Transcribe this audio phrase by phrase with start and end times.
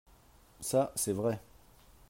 [0.61, 1.39] Ça, c’est vrai.